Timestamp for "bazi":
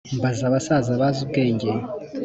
1.01-1.19